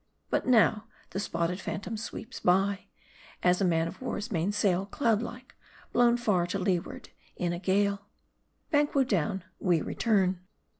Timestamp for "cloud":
4.87-5.21